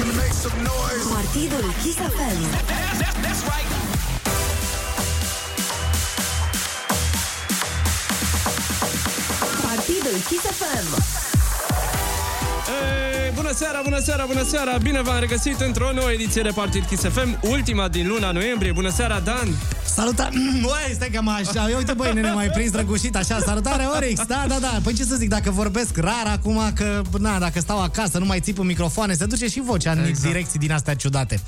Partidul 0.00 1.74
Kiss 1.82 1.96
FM. 1.96 2.40
Partidul 9.62 10.20
Kiss 10.28 10.44
FM. 10.44 11.29
Ei, 12.70 13.32
bună 13.34 13.52
seara, 13.54 13.80
bună 13.84 13.98
seara, 14.00 14.24
bună 14.26 14.42
seara! 14.44 14.76
Bine 14.76 15.02
v-am 15.02 15.18
regăsit 15.20 15.60
într-o 15.60 15.92
nouă 15.94 16.10
ediție 16.10 16.42
de 16.42 16.50
Partid 16.54 16.84
Kiss 16.84 17.02
FM, 17.02 17.38
ultima 17.40 17.88
din 17.88 18.08
luna 18.08 18.30
noiembrie. 18.30 18.72
Bună 18.72 18.90
seara, 18.90 19.20
Dan! 19.20 19.48
Salutare! 19.84 20.30
Băi, 20.62 20.92
stai 20.94 21.08
că 21.12 21.22
mă 21.22 21.30
așa. 21.30 21.70
Eu, 21.70 21.76
uite, 21.76 21.92
băi, 21.92 22.12
nene, 22.14 22.30
mai 22.30 22.48
prins 22.48 22.70
drăgușit 22.70 23.16
așa. 23.16 23.38
Salutare, 23.44 23.84
Orix! 23.96 24.24
Da, 24.26 24.44
da, 24.48 24.58
da. 24.60 24.78
Păi 24.82 24.92
ce 24.94 25.04
să 25.04 25.14
zic, 25.16 25.28
dacă 25.28 25.50
vorbesc 25.50 25.96
rar 25.96 26.26
acum, 26.26 26.72
că, 26.74 27.02
na, 27.18 27.38
dacă 27.38 27.60
stau 27.60 27.82
acasă, 27.82 28.18
nu 28.18 28.24
mai 28.24 28.40
țip 28.40 28.58
în 28.58 28.66
microfoane, 28.66 29.14
se 29.14 29.24
duce 29.26 29.48
și 29.48 29.60
vocea 29.60 29.90
în 29.92 30.04
Exact. 30.04 30.26
direcții 30.26 30.58
din 30.58 30.72
astea 30.72 30.94
ciudate. 30.94 31.40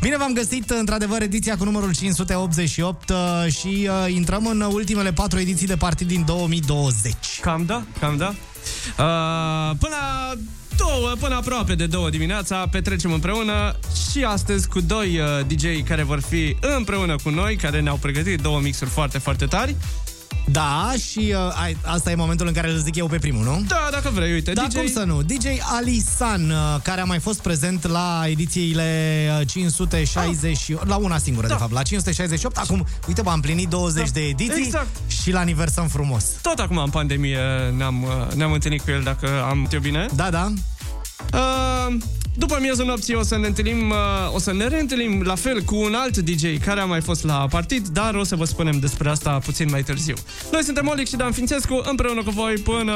Bine 0.00 0.16
v-am 0.16 0.32
găsit, 0.32 0.70
într-adevăr, 0.70 1.22
ediția 1.22 1.56
cu 1.56 1.64
numărul 1.64 1.94
588 1.94 3.10
uh, 3.10 3.16
și 3.52 3.88
uh, 4.06 4.12
intrăm 4.14 4.46
în 4.46 4.60
ultimele 4.60 5.12
patru 5.12 5.38
ediții 5.38 5.66
de 5.66 5.76
partid 5.76 6.06
din 6.06 6.22
2020. 6.26 7.14
Cam 7.40 7.64
da, 7.66 7.82
cam 8.00 8.16
da. 8.16 8.34
Uh, 8.98 9.76
până 9.78 9.96
două, 10.76 11.12
până 11.20 11.34
aproape 11.34 11.74
de 11.74 11.86
două 11.86 12.10
dimineața 12.10 12.66
petrecem 12.70 13.12
împreună 13.12 13.76
și 14.10 14.24
astăzi 14.24 14.68
cu 14.68 14.80
doi 14.80 15.18
uh, 15.18 15.46
DJ 15.46 15.82
care 15.88 16.02
vor 16.02 16.20
fi 16.20 16.56
împreună 16.76 17.16
cu 17.22 17.30
noi, 17.30 17.56
care 17.56 17.80
ne-au 17.80 17.96
pregătit 17.96 18.40
două 18.40 18.60
mixuri 18.60 18.90
foarte, 18.90 19.18
foarte 19.18 19.46
tari. 19.46 19.76
Da, 20.50 20.92
și 21.10 21.34
uh, 21.46 21.60
ai, 21.62 21.76
asta 21.84 22.10
e 22.10 22.14
momentul 22.14 22.46
în 22.46 22.52
care 22.52 22.70
îl 22.70 22.76
zic 22.78 22.96
eu 22.96 23.06
pe 23.06 23.18
primul, 23.18 23.44
nu? 23.44 23.62
Da, 23.68 23.88
dacă 23.90 24.10
vrei, 24.14 24.32
uite, 24.32 24.52
Da, 24.52 24.62
DJ... 24.68 24.74
cum 24.76 24.86
să 24.86 25.02
nu? 25.06 25.22
DJ 25.22 25.44
Alisan, 25.76 26.50
uh, 26.50 26.56
care 26.82 27.00
a 27.00 27.04
mai 27.04 27.18
fost 27.18 27.40
prezent 27.40 27.86
la 27.86 28.24
edițiile 28.26 29.28
uh, 29.40 29.46
560, 29.46 30.72
la 30.84 30.96
una 30.96 31.18
singură, 31.18 31.46
Da. 31.46 31.52
de 31.52 31.60
fapt, 31.60 31.72
la 31.72 31.82
568. 31.82 32.56
Acum, 32.56 32.86
uite, 33.08 33.22
bă, 33.22 33.30
am 33.30 33.40
plinit 33.40 33.68
20 33.68 34.04
Da. 34.04 34.10
de 34.12 34.20
ediții 34.20 34.62
Exact. 34.64 34.86
și 35.22 35.30
la 35.32 35.40
aniversăm 35.40 35.88
frumos. 35.88 36.24
Tot 36.42 36.58
acum 36.58 36.76
în 36.78 36.90
pandemie 36.90 37.38
ne-am, 37.76 38.02
uh, 38.02 38.32
ne-am 38.34 38.52
întâlnit 38.52 38.80
cu 38.80 38.90
el, 38.90 39.02
dacă 39.02 39.44
am 39.48 39.68
eu 39.72 39.80
bine. 39.80 40.06
Da, 40.14 40.30
da. 40.30 40.52
Uh, 41.34 41.94
după 42.38 42.58
miezul 42.60 42.84
nopții 42.84 43.14
o 43.14 43.22
să 43.22 43.38
ne 43.38 43.46
întâlnim, 43.46 43.90
uh, 43.90 44.34
o 44.34 44.38
să 44.38 44.52
ne 44.52 44.66
reîntâlnim 44.66 45.22
la 45.22 45.34
fel 45.34 45.62
cu 45.62 45.76
un 45.76 45.94
alt 45.94 46.16
DJ 46.16 46.44
care 46.64 46.80
a 46.80 46.84
mai 46.84 47.00
fost 47.00 47.24
la 47.24 47.46
partid, 47.50 47.88
dar 47.88 48.14
o 48.14 48.24
să 48.24 48.36
vă 48.36 48.44
spunem 48.44 48.78
despre 48.78 49.08
asta 49.08 49.38
puțin 49.44 49.68
mai 49.70 49.82
târziu. 49.82 50.14
Noi 50.52 50.62
suntem 50.64 50.88
Olic 50.88 51.08
și 51.08 51.16
Dan 51.16 51.32
Fințescu, 51.32 51.82
împreună 51.90 52.22
cu 52.22 52.30
voi 52.30 52.54
până 52.54 52.92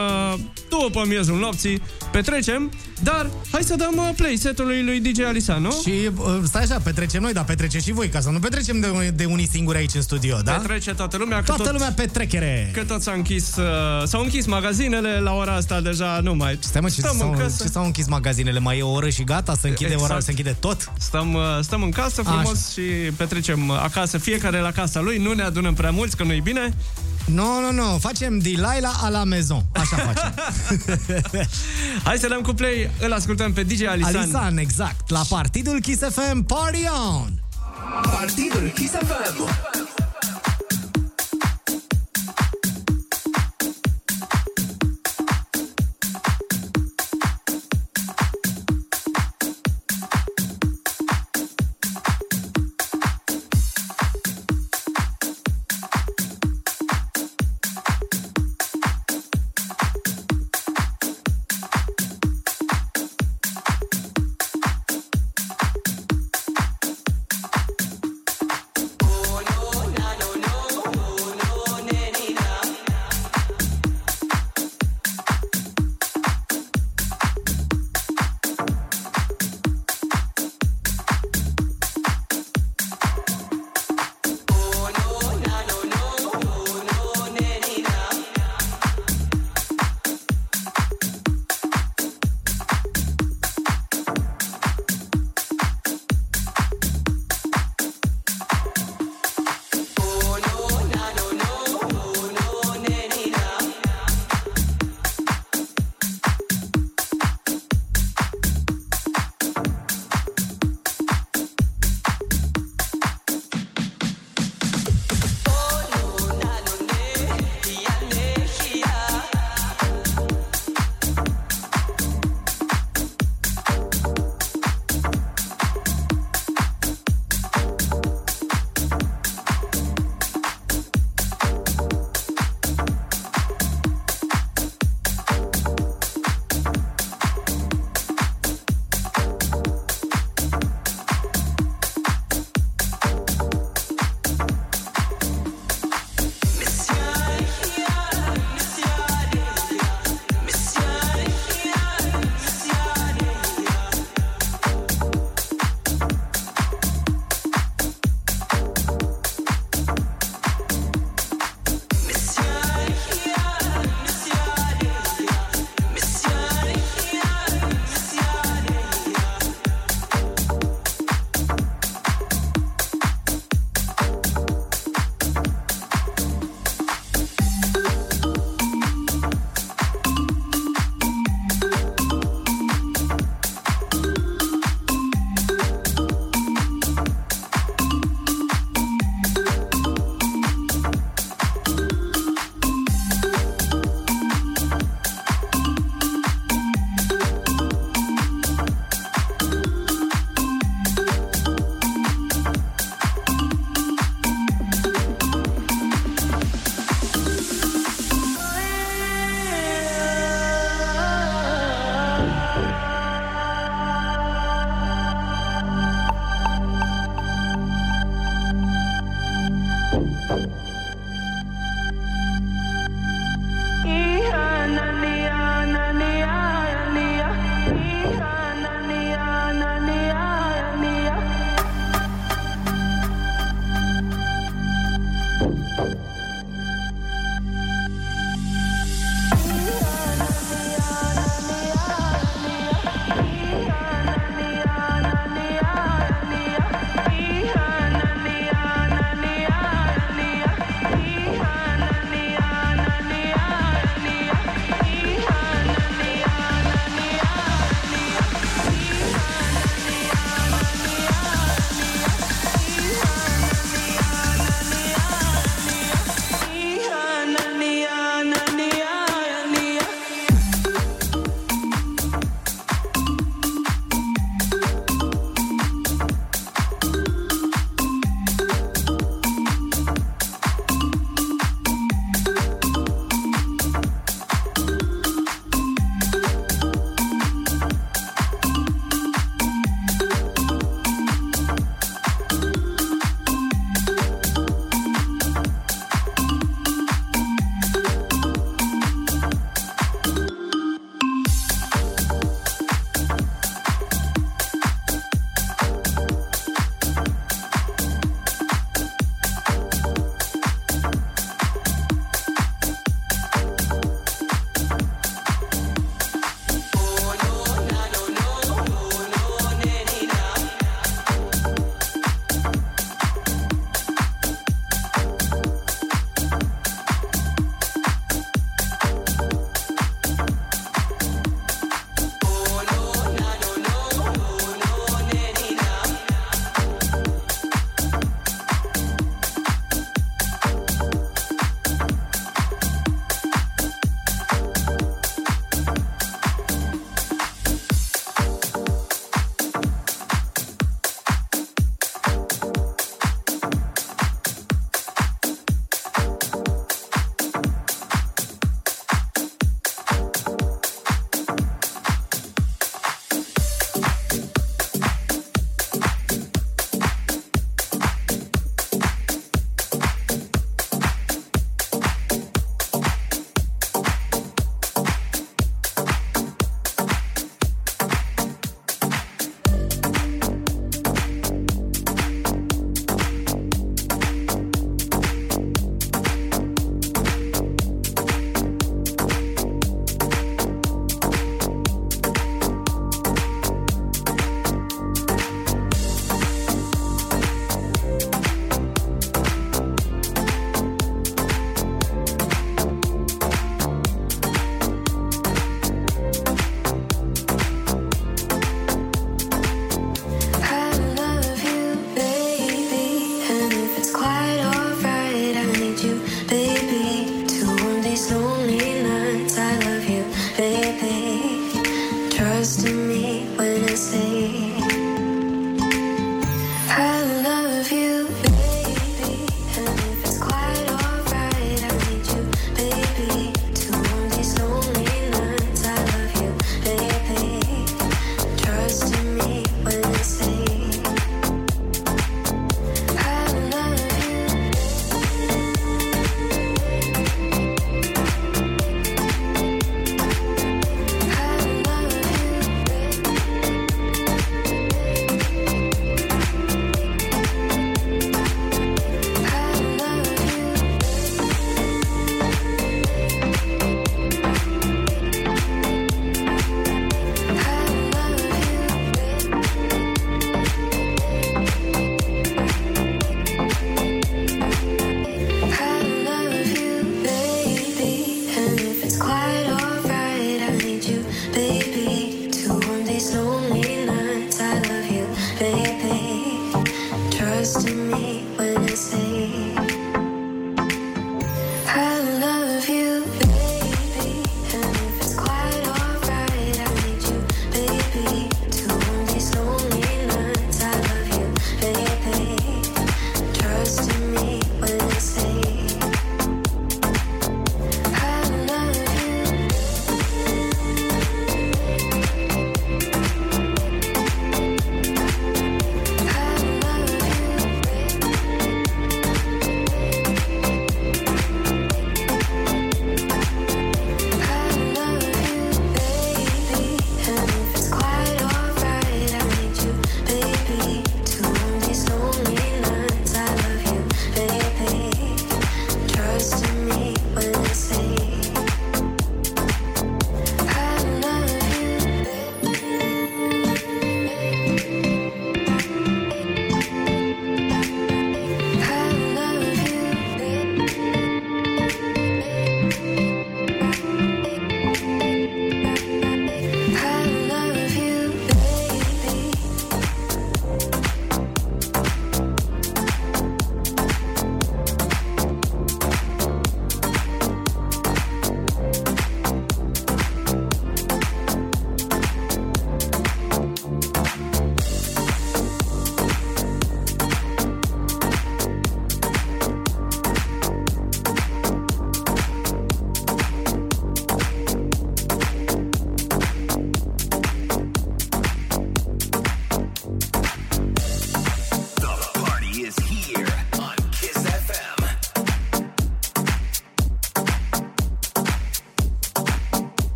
după 0.69 1.05
miezul 1.07 1.39
nopții. 1.39 1.83
Petrecem, 2.13 2.71
dar 3.03 3.31
hai 3.53 3.63
să 3.63 3.77
dăm 3.77 3.95
uh, 3.97 4.11
play 4.17 4.37
setului 4.37 4.85
lui 4.85 5.01
DJ 5.01 5.21
Alisan, 5.25 5.63
nu? 5.63 5.71
Și 5.83 5.91
uh, 6.17 6.39
stai 6.45 6.63
așa, 6.63 6.79
petrecem 6.85 7.23
noi, 7.23 7.33
dar 7.33 7.45
petrece 7.45 7.79
și 7.79 7.93
voi, 7.93 8.09
ca 8.09 8.21
să 8.21 8.31
nu 8.31 8.39
petrecem 8.39 8.81
de, 8.81 9.13
de 9.15 9.25
unii 9.25 9.49
singuri 9.49 9.79
aici 9.79 9.95
în 9.95 10.03
studio, 10.03 10.37
da? 10.45 10.53
Petrece 10.53 10.95
toată 10.95 11.17
lumea, 11.17 11.39
că 11.39 11.45
Toată 11.45 11.63
tot, 11.63 11.73
lumea 11.73 11.93
petrecere. 11.93 12.71
că 12.75 12.85
tot 12.85 13.03
s-a 13.03 13.13
închis, 13.13 13.57
uh, 13.57 13.65
s-au 14.07 14.23
închis 14.23 14.47
magazinele 14.47 15.19
la 15.21 15.33
ora 15.35 15.55
asta 15.55 15.81
deja, 15.81 16.21
nu 16.23 16.35
mai 16.35 16.59
Stai 16.61 16.81
mă, 16.81 16.89
ce 16.89 17.01
stăm 17.01 17.13
în 17.13 17.19
s-au, 17.19 17.31
casă. 17.39 17.63
ce 17.63 17.69
s-au 17.69 17.85
închis 17.85 18.07
magazinele? 18.11 18.59
Mai 18.59 18.79
e 18.79 18.83
o 18.83 18.91
oră 18.91 19.09
și 19.09 19.25
gata? 19.25 19.55
Se 19.61 19.69
închide 19.69 19.93
Exact. 19.93 20.11
ora, 20.11 20.21
se 20.21 20.31
închide 20.31 20.57
tot? 20.61 20.93
Stăm, 20.99 21.35
uh, 21.35 21.43
stăm 21.61 21.83
în 21.83 21.91
casă 21.91 22.23
frumos 22.23 22.51
Așa. 22.51 22.81
și 22.81 23.13
petrecem 23.17 23.69
uh, 23.69 23.81
acasă, 23.83 24.19
fiecare 24.19 24.59
la 24.61 24.71
casa 24.71 25.01
lui, 25.01 25.19
nu 25.19 25.33
ne 25.33 25.43
adunăm 25.43 25.75
prea 25.75 25.91
mulți, 25.91 26.17
că 26.17 26.25
nu-i 26.25 26.41
bine. 26.41 26.75
Nu, 27.25 27.45
no, 27.45 27.61
nu, 27.61 27.73
no, 27.73 27.91
nu, 27.93 27.99
facem 27.99 28.39
Delilah 28.39 29.03
a 29.03 29.09
la 29.09 29.25
maison. 29.25 29.65
Așa 29.73 29.97
facem. 30.13 30.35
Hai 32.05 32.17
să 32.19 32.29
dăm 32.29 32.41
cu 32.41 32.53
play, 32.53 32.91
îl 33.01 33.13
ascultăm 33.13 33.53
pe 33.53 33.63
DJ 33.63 33.83
Alisan. 33.87 34.17
Alisan, 34.17 34.57
exact. 34.57 35.11
La 35.11 35.21
partidul 35.29 35.81
Kiss 35.81 36.03
FM, 36.03 36.43
party 36.43 36.85
on! 37.17 37.31
Partidul 38.03 38.73
Kiss 38.75 38.93
FM. 38.93 40.00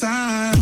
Time. 0.00 0.53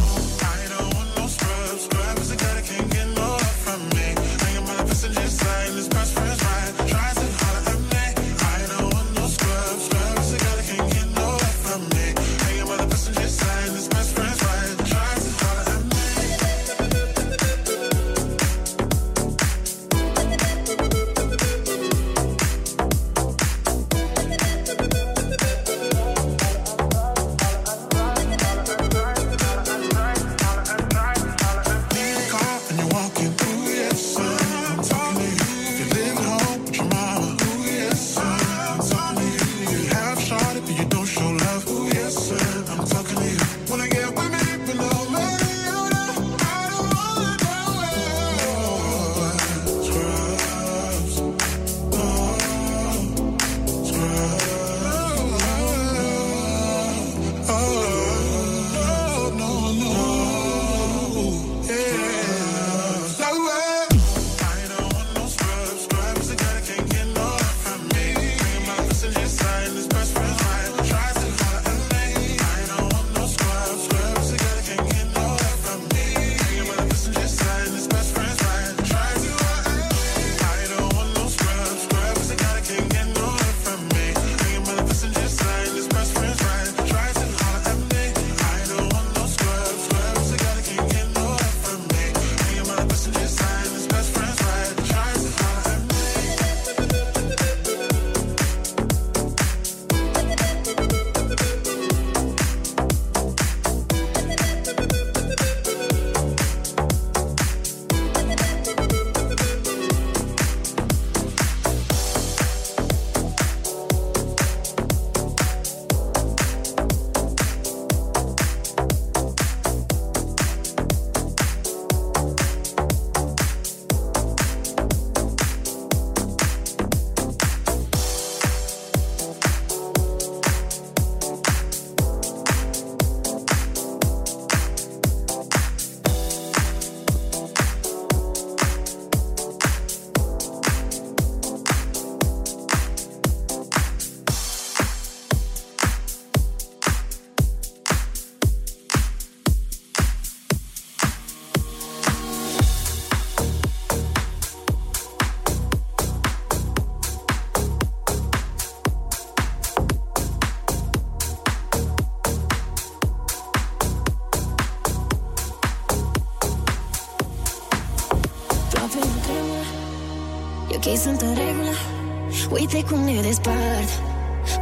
cum 172.93 173.05
ne 173.05 173.21
despart. 173.21 173.91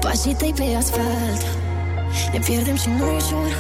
Pașii 0.00 0.34
tăi 0.34 0.52
pe 0.56 0.76
asfalt. 0.78 1.42
Ne 2.32 2.38
pierdem 2.38 2.76
și 2.76 2.88
nu 2.88 3.04
ușor. 3.16 3.50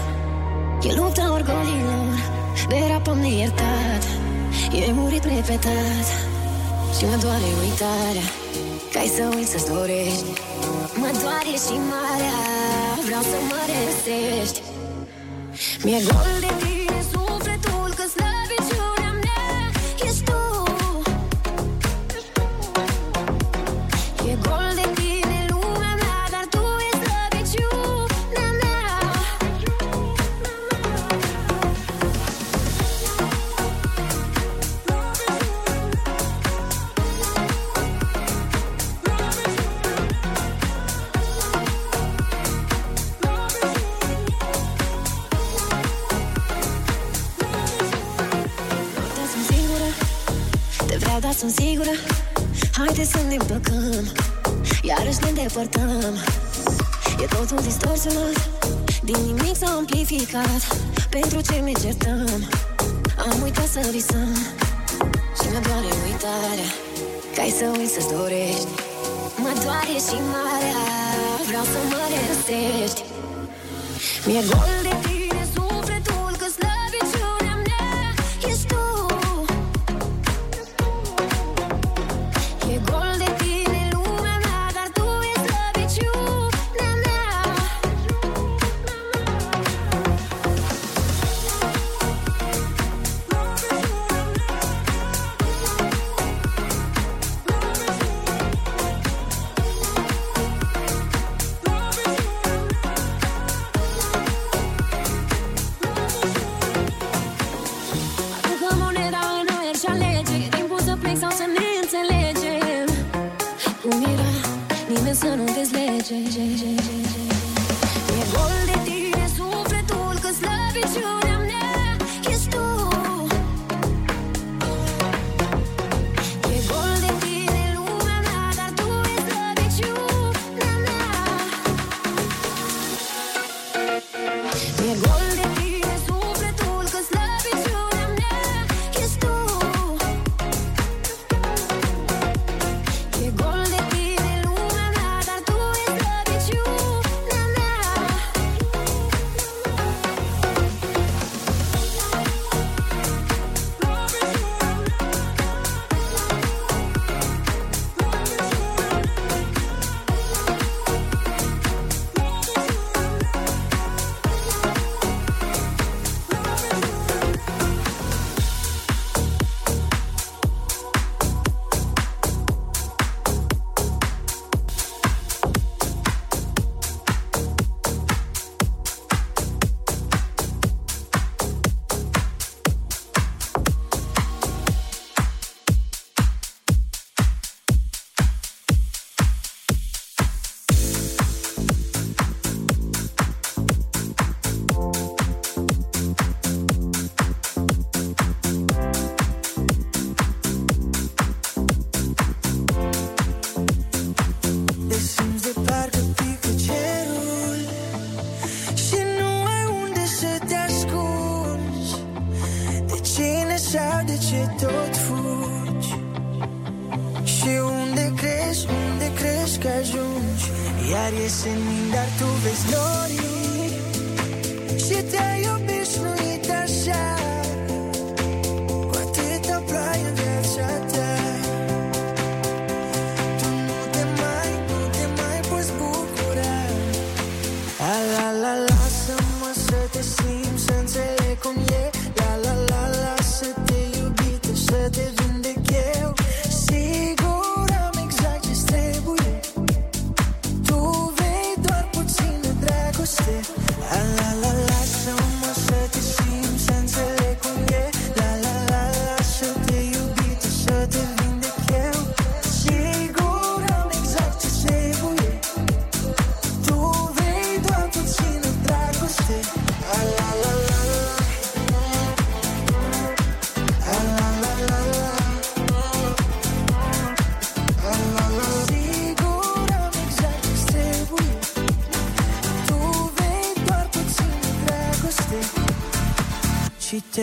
E 0.82 0.92
lupta 0.94 1.32
orgolilor 1.32 2.14
Derapăm 2.68 3.18
neiertat. 3.18 4.02
E 4.72 4.92
murit 4.92 5.24
repetat. 5.24 6.06
Și 6.96 7.04
mă 7.04 7.16
doare 7.24 7.48
uitarea 7.62 8.26
Că 8.92 8.98
ai 8.98 9.10
să 9.16 9.22
uiți 9.36 9.50
să-ți 9.50 9.68
dorești. 9.72 10.30
Mă 11.00 11.10
doare 11.22 11.54
și 11.64 11.76
marea 11.90 12.38
Vreau 13.06 13.22
să 13.22 13.36
mă 13.50 13.60
restești 13.72 14.60
Mi-e 15.84 16.00
gol 16.08 16.34
de 16.44 16.59
judecat 60.30 60.76
Pentru 61.08 61.40
ce 61.40 61.54
ne 61.60 61.72
certăm 61.72 62.48
Am 63.16 63.42
uitat 63.42 63.66
să 63.66 63.88
visăm 63.90 64.34
Și 65.38 65.46
mi 65.52 65.62
doare 65.62 65.92
uitarea 66.06 66.70
Ca 67.34 67.42
ai 67.42 67.50
să 67.58 67.64
uiți 67.78 67.92
să-ți 67.92 68.12
dorești. 68.14 68.68
Mă 69.36 69.52
doare 69.64 69.96
și 70.08 70.18
marea 70.32 70.82
Vreau 71.46 71.64
să 71.64 71.78
mă 71.90 72.02
răstești 72.28 73.02
Mi-e 74.26 74.42
gol 74.48 74.78
de 74.82 75.08
tine. 75.08 75.19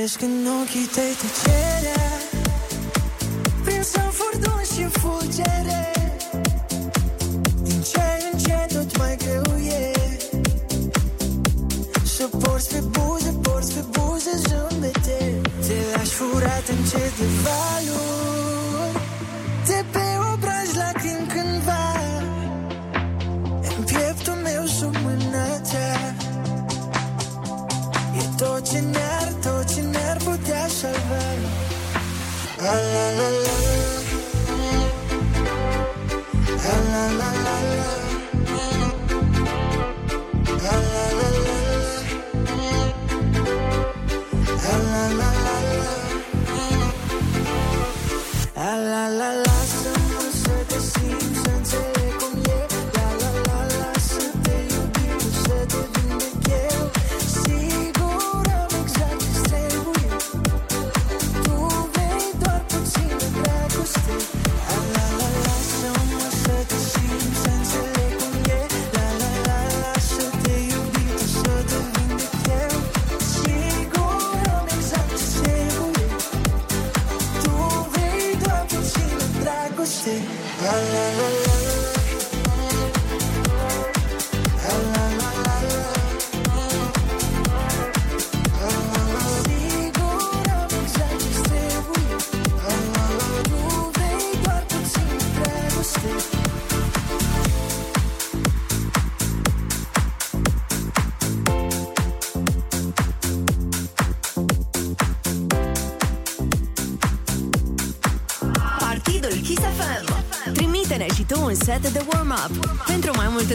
Teški 0.08 0.28
nogi, 0.28 0.88
tejte 0.96 1.28
će 1.44 1.67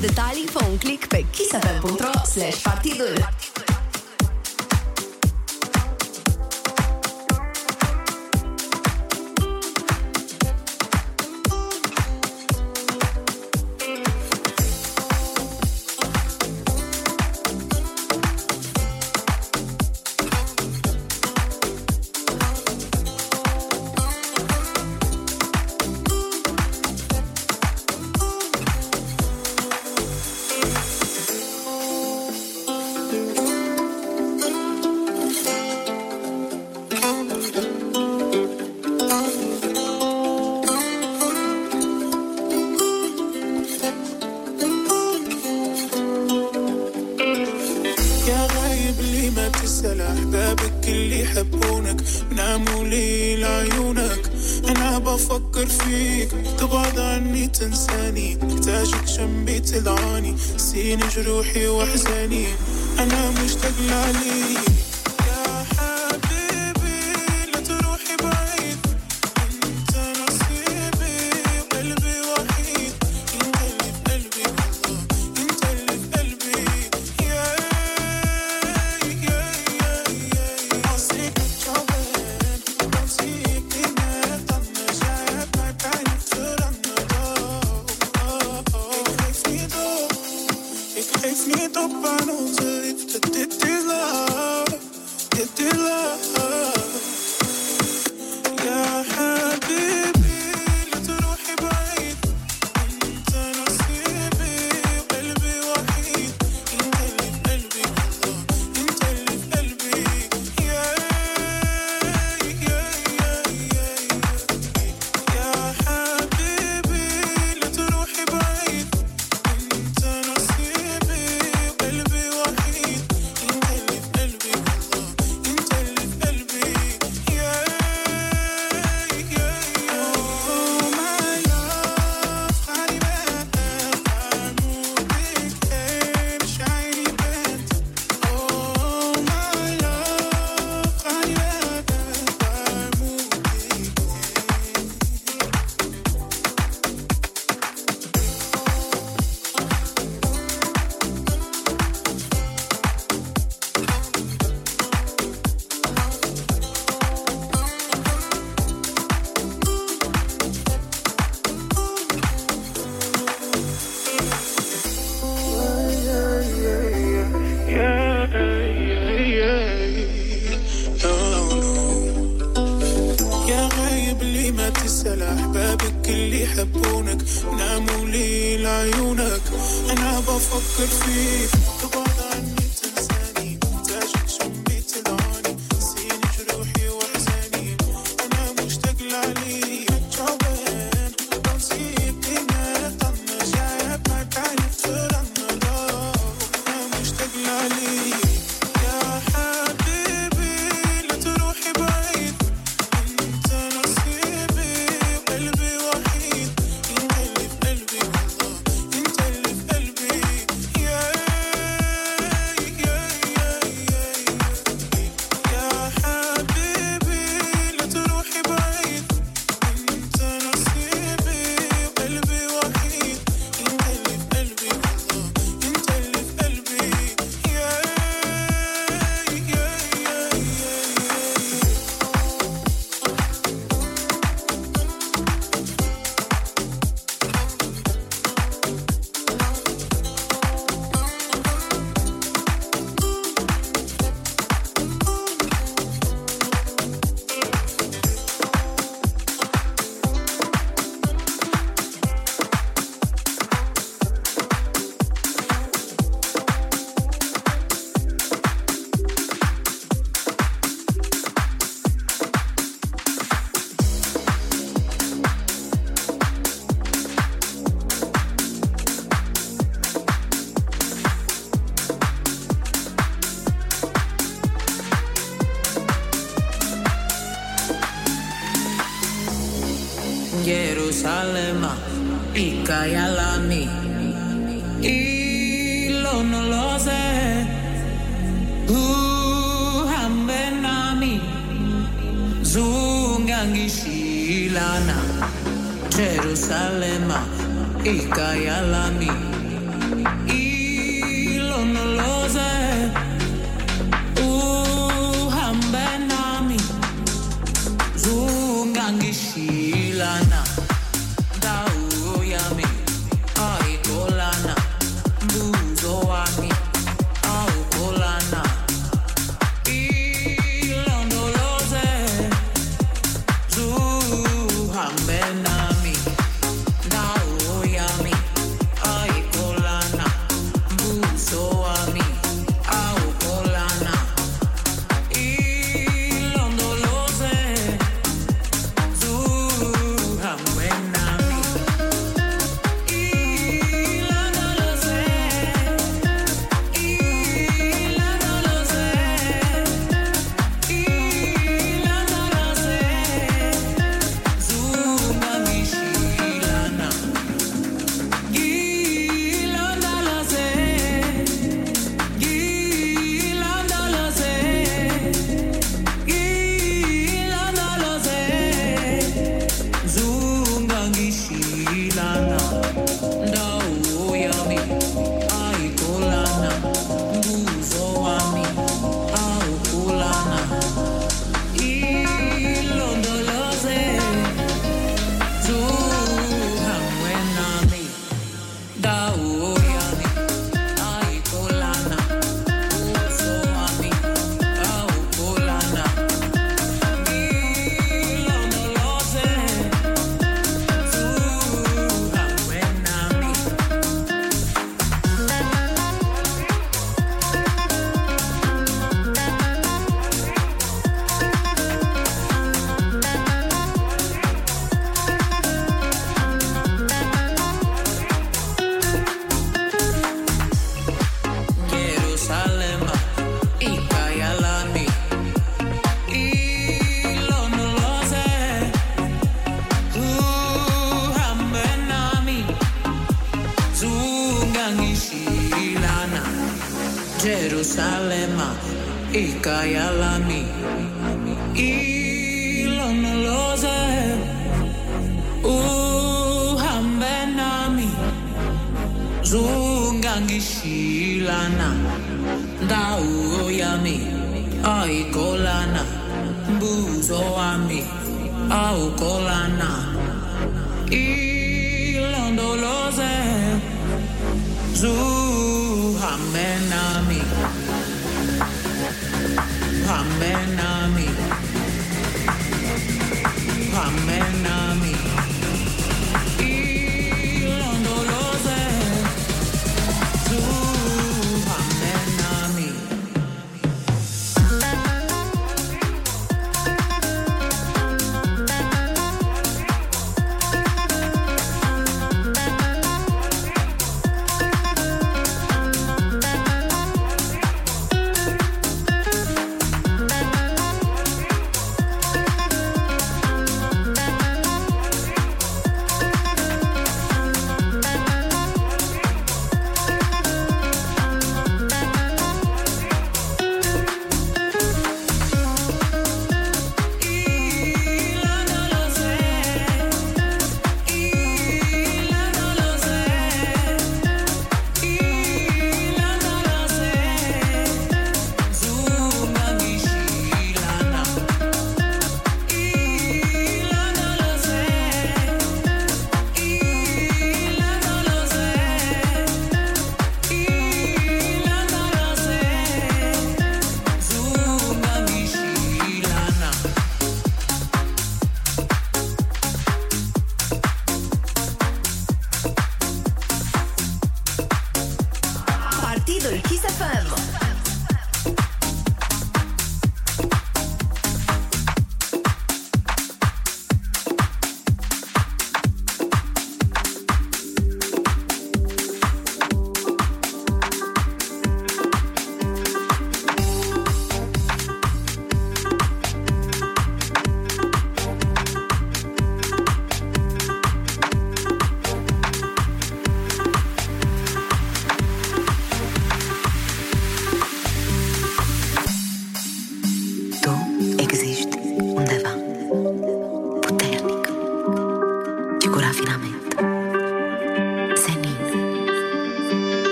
Pentru 0.00 0.22
mai 0.22 0.59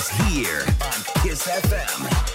is 0.00 0.08
here 0.08 0.60
on 0.60 1.22
Kiss 1.22 1.46
FM. 1.46 2.29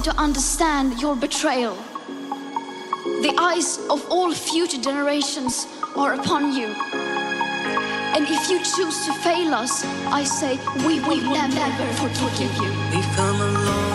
Starting 0.00 0.12
to 0.12 0.22
understand 0.22 1.00
your 1.00 1.16
betrayal. 1.16 1.74
The 3.22 3.34
eyes 3.38 3.78
of 3.90 4.06
all 4.10 4.32
future 4.32 4.80
generations 4.80 5.66
are 5.96 6.14
upon 6.14 6.52
you. 6.52 6.66
And 8.14 8.26
if 8.28 8.50
you 8.50 8.58
choose 8.58 9.06
to 9.06 9.12
fail 9.22 9.54
us, 9.54 9.84
I 10.06 10.24
say 10.24 10.58
we 10.86 11.00
will 11.00 11.22
never 11.48 11.86
forgive 12.16 12.54
you. 12.56 12.70
We've 12.92 13.10
come 13.16 13.40
a 13.40 13.89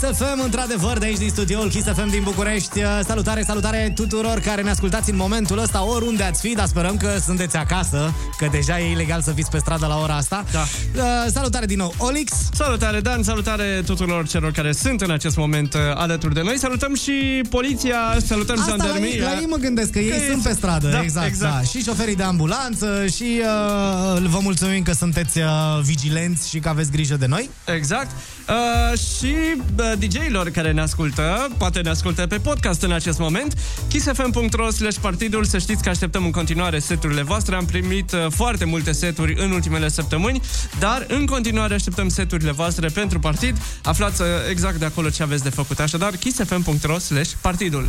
Kiss 0.00 0.18
FM, 0.18 0.40
într-adevăr, 0.44 0.98
de 0.98 1.04
aici 1.04 1.16
din 1.16 1.28
studioul 1.28 1.68
Kiss 1.68 1.86
FM 1.86 2.10
din 2.10 2.22
București. 2.22 2.80
Salutare, 3.06 3.42
salutare 3.42 3.92
tuturor 3.94 4.38
care 4.38 4.62
ne 4.62 4.70
ascultați 4.70 5.10
în 5.10 5.16
momentul 5.16 5.58
ăsta, 5.58 5.86
oriunde 5.86 6.22
ați 6.22 6.40
fi, 6.40 6.54
dar 6.54 6.66
sperăm 6.66 6.96
că 6.96 7.08
sunteți 7.24 7.56
acasă, 7.56 8.14
că 8.38 8.48
deja 8.50 8.80
e 8.80 8.90
ilegal 8.90 9.22
să 9.22 9.32
fiți 9.32 9.50
pe 9.50 9.58
stradă 9.58 9.86
la 9.86 9.98
ora 9.98 10.14
asta. 10.14 10.44
Da. 10.52 10.60
Uh, 10.94 11.02
salutare 11.32 11.66
din 11.66 11.76
nou, 11.76 11.94
Olix. 11.98 12.32
Salutare, 12.54 13.00
Dan, 13.00 13.22
salutare 13.22 13.82
tuturor 13.84 14.26
celor 14.28 14.50
care 14.52 14.72
sunt 14.72 15.00
în 15.00 15.10
acest 15.10 15.36
moment 15.36 15.74
uh, 15.74 15.80
alături 15.94 16.34
de 16.34 16.42
noi. 16.42 16.58
Salutăm 16.58 16.94
și 16.94 17.40
poliția, 17.50 17.98
salutăm 18.26 18.58
Asta 18.58 18.74
la 18.76 18.84
ei, 18.84 18.88
jandarmia. 18.88 19.32
la 19.32 19.40
ei 19.40 19.46
mă 19.46 19.56
gândesc 19.56 19.90
că, 19.90 19.98
ei 19.98 20.10
ei 20.10 20.28
sunt 20.30 20.42
pe 20.42 20.52
stradă, 20.52 20.88
Da, 20.88 21.02
exact, 21.02 21.26
exact. 21.26 21.54
Da. 21.54 21.62
Și 21.62 21.82
șoferii 21.82 22.16
de 22.16 22.22
ambulanță 22.22 23.06
și 23.14 23.40
uh, 23.40 24.22
vă 24.28 24.38
mulțumim 24.42 24.82
că 24.82 24.92
sunteți 24.92 25.38
uh, 25.38 25.44
vigilenți 25.82 26.48
și 26.48 26.58
că 26.58 26.68
aveți 26.68 26.90
grijă 26.90 27.16
de 27.16 27.26
noi. 27.26 27.50
Exact. 27.74 28.10
Uh, 28.48 28.98
și 28.98 29.34
uh, 29.78 29.92
DJ-ilor 29.98 30.50
care 30.50 30.72
ne 30.72 30.80
ascultă, 30.80 31.48
poate 31.58 31.80
ne 31.80 31.90
ascultă 31.90 32.26
pe 32.26 32.38
podcast 32.38 32.82
în 32.82 32.92
acest 32.92 33.18
moment, 33.18 33.58
kissfm.ro 33.88 34.70
slash 34.70 34.98
partidul, 35.00 35.44
să 35.44 35.58
știți 35.58 35.82
că 35.82 35.88
așteptăm 35.88 36.24
în 36.24 36.30
continuare 36.30 36.78
seturile 36.78 37.22
voastre. 37.22 37.54
Am 37.54 37.64
primit 37.64 38.12
uh, 38.12 38.26
foarte 38.30 38.64
multe 38.64 38.92
seturi 38.92 39.34
în 39.38 39.50
ultimele 39.50 39.88
săptămâni, 39.88 40.40
dar 40.78 41.04
în 41.08 41.26
continuare 41.26 41.74
așteptăm 41.74 42.08
seturile 42.08 42.52
voastre 42.52 42.88
pentru 42.88 43.18
partid. 43.18 43.56
Aflați 43.82 44.20
uh, 44.20 44.26
exact 44.50 44.76
de 44.76 44.84
acolo 44.84 45.10
ce 45.10 45.22
aveți 45.22 45.42
de 45.42 45.50
făcut. 45.50 45.78
Așadar, 45.78 46.10
kissfm.ro 46.10 46.98
slash 46.98 47.30
partidul. 47.40 47.88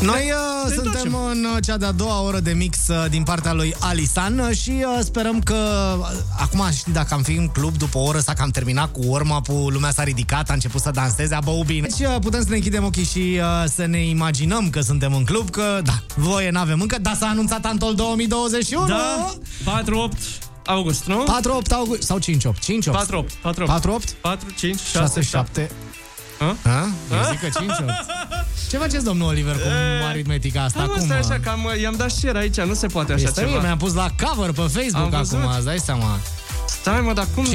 Noi 0.00 0.32
uh, 0.32 0.68
ne 0.68 0.74
suntem 0.74 1.02
întoarcem. 1.02 1.14
în 1.30 1.44
uh, 1.54 1.62
cea 1.64 1.76
de-a 1.76 1.92
doua 1.92 2.20
oră 2.22 2.40
de 2.40 2.52
mix 2.52 2.78
uh, 2.88 3.04
din 3.10 3.22
partea 3.22 3.52
lui 3.52 3.74
Alisan 3.78 4.38
uh, 4.38 4.56
și 4.56 4.70
uh, 4.70 4.98
sperăm 5.04 5.40
că 5.40 5.56
uh, 6.00 6.06
acum 6.38 6.68
știi 6.72 6.92
dacă 6.92 7.14
am 7.14 7.22
fi 7.22 7.32
în 7.32 7.48
club 7.48 7.76
după 7.76 7.98
o 7.98 8.02
oră 8.02 8.18
sau 8.18 8.34
că 8.34 8.42
am 8.42 8.50
terminat 8.50 8.92
cu 8.92 9.00
warm-up-ul, 9.04 9.72
lumea 9.72 9.90
s-a 9.90 10.02
ridicat, 10.02 10.50
a 10.50 10.52
început 10.52 10.80
să 10.80 10.90
danseze, 10.90 11.34
a 11.34 11.40
băut 11.40 11.66
bine. 11.66 11.86
Deci 11.96 12.08
uh, 12.08 12.16
putem 12.20 12.40
să 12.42 12.46
ne 12.48 12.54
închidem 12.56 12.84
ochii 12.84 13.04
și 13.04 13.38
uh, 13.40 13.64
să 13.74 13.84
ne 13.86 14.04
imaginăm 14.04 14.70
că 14.70 14.80
suntem 14.80 15.14
în 15.14 15.24
club, 15.24 15.50
că 15.50 15.80
da, 15.84 16.02
voie 16.14 16.50
n-avem 16.50 16.80
încă, 16.80 16.98
dar 17.00 17.16
s-a 17.16 17.26
anunțat 17.26 17.64
Antol 17.64 17.94
2021. 17.94 18.86
Da, 18.86 19.34
4-8 19.82 20.18
august, 20.66 21.04
nu? 21.04 21.24
4-8 21.62 21.72
august 21.72 22.02
sau 22.02 22.18
5-8? 22.18 22.22
5-8. 22.22 22.22
4-8. 22.22 23.24
4-8. 23.54 23.66
4-8? 23.66 24.20
4, 24.20 24.50
5, 24.56 24.80
6, 24.80 25.20
7. 25.22 25.66
6-7. 25.66 25.70
Ha? 26.38 26.88
Eu 27.12 27.18
zic 27.30 27.40
că 27.40 27.46
5-8. 27.46 27.90
Ce 28.70 28.76
faceți, 28.76 29.04
domnul 29.04 29.28
Oliver, 29.28 29.54
cu 29.54 29.60
aritmetica 30.08 30.62
asta? 30.62 30.80
Am 30.80 30.86
Cum? 30.88 30.96
asta 31.00 31.14
așa, 31.14 31.40
că 31.42 31.48
am, 31.48 31.68
i-am 31.82 31.94
dat 31.96 32.10
share 32.10 32.38
aici, 32.38 32.60
nu 32.60 32.74
se 32.74 32.86
poate 32.86 33.12
așa 33.12 33.22
Este 33.26 33.40
ceva. 33.40 33.50
bine, 33.52 33.62
mi-am 33.64 33.78
pus 33.78 33.94
la 33.94 34.06
cover 34.22 34.50
pe 34.52 34.60
Facebook 34.60 35.12
Am 35.12 35.18
văzut. 35.18 35.38
acum, 35.38 35.52
îți 35.56 35.64
dai 35.64 35.78
seama. 35.78 36.18
Stai 36.68 37.00
mă, 37.00 37.12
dar 37.12 37.26
cum? 37.34 37.44
5-8 37.44 37.48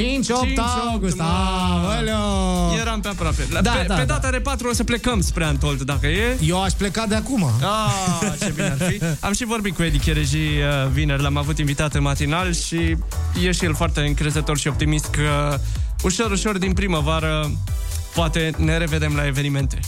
august, 0.92 1.16
mă. 1.16 1.22
aoleo! 1.24 2.76
Eram 2.80 3.00
pe 3.00 3.08
aproape. 3.08 3.46
La, 3.50 3.60
Da, 3.60 3.70
pe, 3.70 3.84
da, 3.86 3.94
pe 3.94 4.04
da. 4.04 4.12
data 4.14 4.30
de 4.30 4.38
4 4.40 4.68
o 4.68 4.72
să 4.72 4.84
plecăm 4.84 5.20
spre 5.20 5.44
Antold, 5.44 5.82
dacă 5.82 6.06
e. 6.06 6.36
Eu 6.40 6.62
aș 6.62 6.72
pleca 6.72 7.04
de 7.08 7.14
acum. 7.14 7.50
Ah, 7.60 8.32
ce 8.40 8.50
bine 8.54 8.76
ar 8.80 8.88
fi. 8.90 9.00
Am 9.26 9.32
și 9.32 9.44
vorbit 9.44 9.74
cu 9.76 9.82
Edi 9.82 9.98
Chereji 9.98 10.36
uh, 10.36 10.90
vineri, 10.92 11.22
l-am 11.22 11.36
avut 11.36 11.58
invitat 11.58 11.94
în 11.94 12.02
matinal 12.02 12.54
și 12.54 12.96
e 13.44 13.50
și 13.52 13.64
el 13.64 13.74
foarte 13.74 14.00
încrezător 14.00 14.58
și 14.58 14.68
optimist 14.68 15.06
că 15.06 15.58
ușor, 16.02 16.30
ușor 16.30 16.58
din 16.58 16.72
primăvară 16.72 17.50
poate 18.14 18.50
ne 18.56 18.76
revedem 18.76 19.14
la 19.14 19.26
evenimente. 19.26 19.78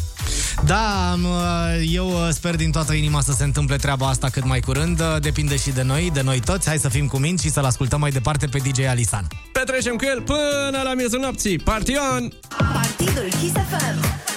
Da, 0.65 1.11
am, 1.11 1.25
uh, 1.25 1.91
eu 1.93 2.07
uh, 2.07 2.29
sper 2.31 2.57
din 2.57 2.71
toată 2.71 2.93
inima 2.93 3.21
să 3.21 3.33
se 3.33 3.45
întâmple 3.45 3.77
treaba 3.77 4.09
asta 4.09 4.29
cât 4.29 4.45
mai 4.45 4.61
curând. 4.61 5.01
Uh, 5.01 5.21
Depinde 5.21 5.57
și 5.57 5.71
de 5.71 5.83
noi, 5.83 6.11
de 6.13 6.23
noi 6.23 6.41
toți. 6.41 6.69
Hai 6.69 6.79
să 6.79 6.89
fim 6.89 7.07
cu 7.07 7.17
minți 7.17 7.45
și 7.45 7.51
să-l 7.51 7.65
ascultăm 7.65 8.01
mai 8.01 8.11
departe 8.11 8.47
pe 8.47 8.59
DJ 8.59 8.85
Alisan. 8.87 9.27
Petrecem 9.53 9.97
cu 9.97 10.05
el 10.05 10.23
până 10.23 10.83
la 10.85 10.95
miezul 10.95 11.21
nopții. 11.21 11.59
Partion! 11.59 12.33
Partidul 12.73 13.29
Kiss 13.41 13.53
FM. 13.53 14.32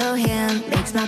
Your 0.00 0.16
hand 0.16 0.66
makes 0.70 0.94
my 0.94 1.06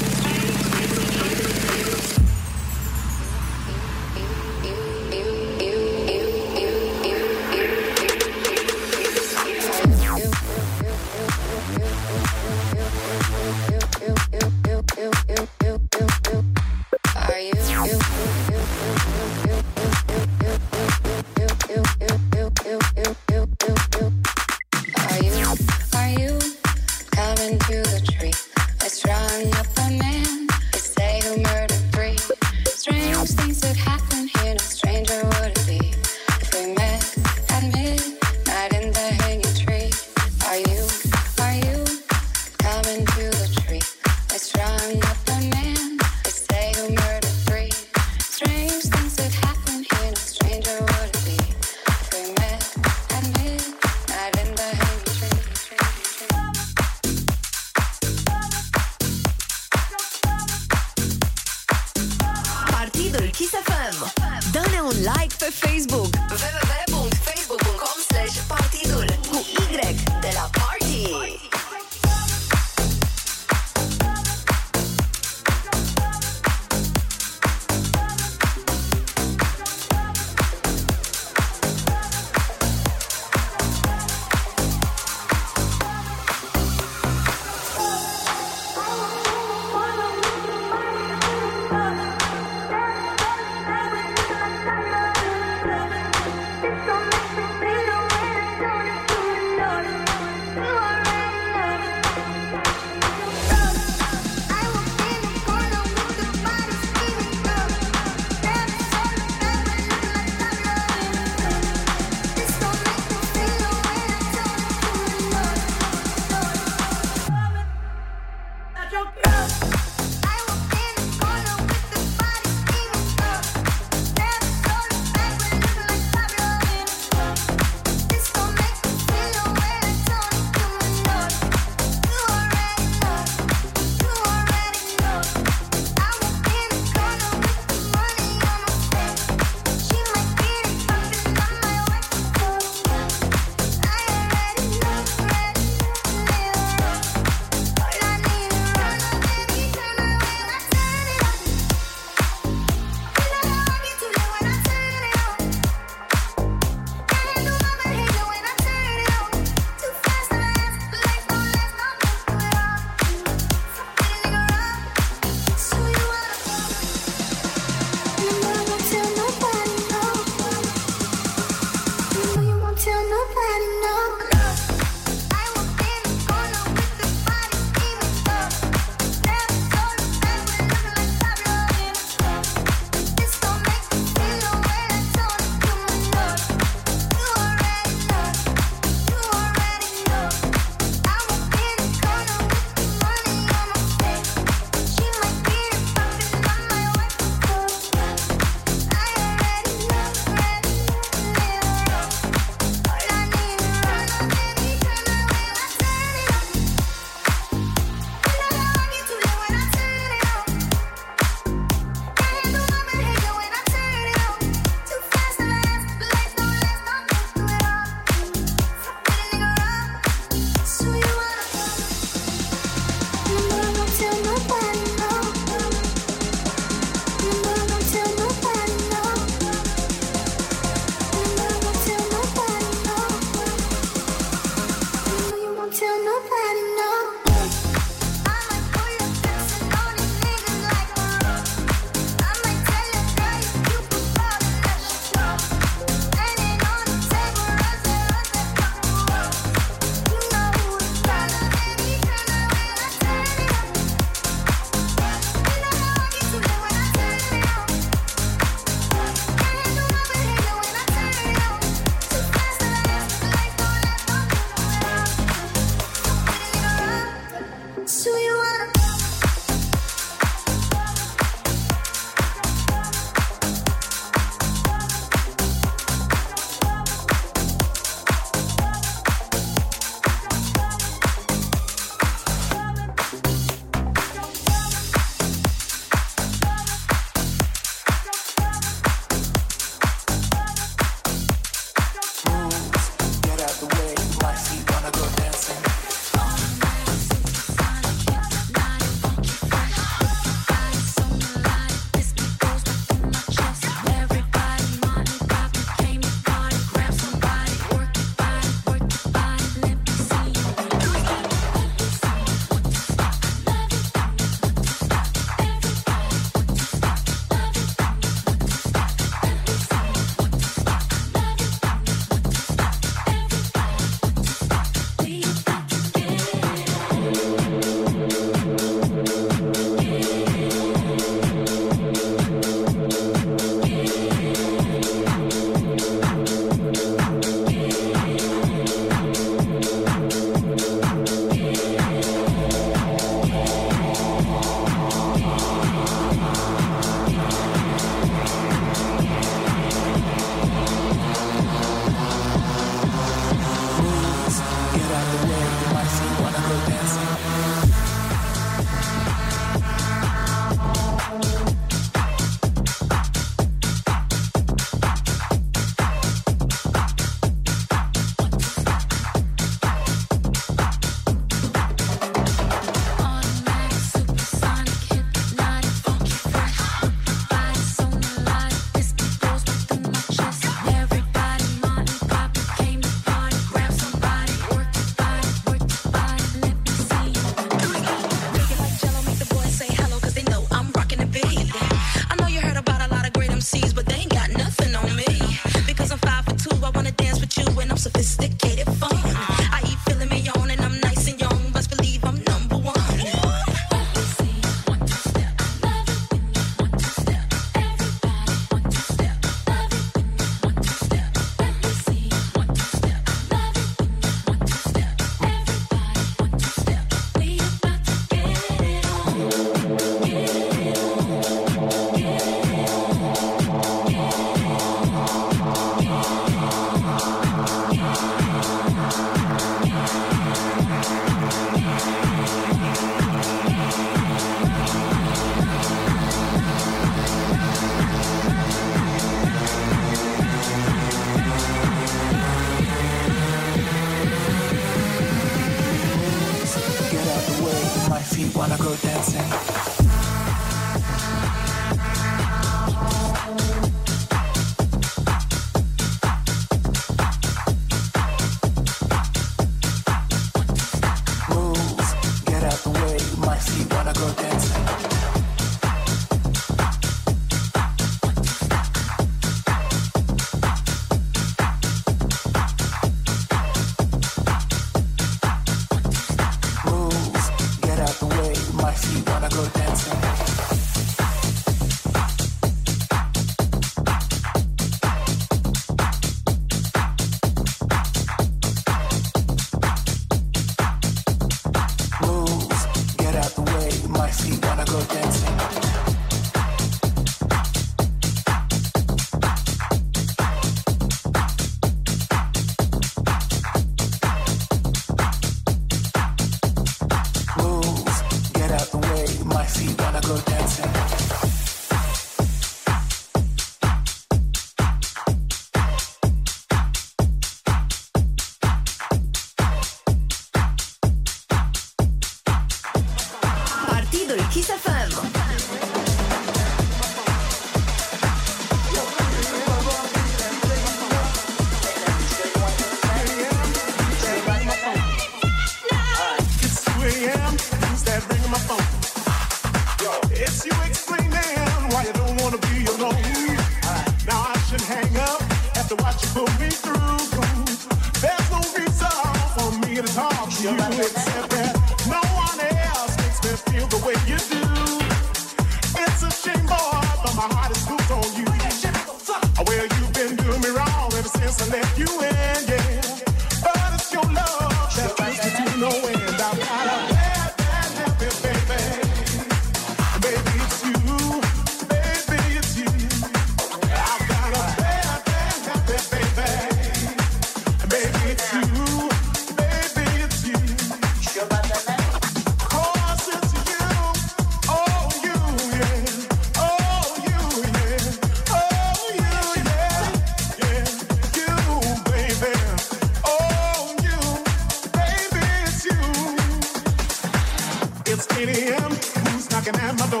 8 598.18 598.28
a.m. 598.30 598.72
Who's 598.72 599.30
knocking 599.30 599.54
at 599.54 599.78
my 599.78 599.86
door? 599.90 600.00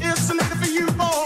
It's 0.00 0.30
a 0.30 0.32
lady 0.32 0.56
for 0.56 0.70
you, 0.70 0.86
boy. 0.92 1.23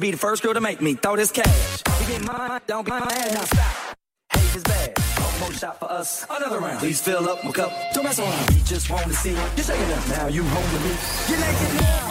be 0.00 0.10
the 0.10 0.16
first 0.16 0.42
girl 0.42 0.54
to 0.54 0.60
make 0.60 0.80
me 0.80 0.94
throw 0.94 1.14
this 1.14 1.30
cash. 1.30 1.82
You 2.00 2.06
get 2.06 2.24
mine, 2.24 2.60
don't 2.66 2.84
be 2.84 2.90
mad, 2.90 3.34
now 3.34 3.44
stop. 3.44 3.96
Hate 4.32 4.56
is 4.56 4.62
bad. 4.62 4.98
One 4.98 5.40
more 5.40 5.52
shot 5.52 5.78
for 5.78 5.90
us, 5.90 6.26
another 6.30 6.58
round. 6.58 6.78
Please 6.78 7.00
fill 7.00 7.28
up 7.28 7.44
my 7.44 7.52
cup, 7.52 7.70
don't 7.92 8.04
mess 8.04 8.18
around. 8.18 8.48
We 8.48 8.62
just 8.62 8.90
want 8.90 9.06
to 9.06 9.12
see 9.12 9.30
you 9.30 9.62
shaking 9.62 9.92
up. 9.92 10.08
Now 10.08 10.26
you 10.28 10.42
home 10.42 10.72
with 10.72 10.84
me. 10.84 11.34
You're 11.34 11.40
naked 11.40 11.80
now. 11.80 12.09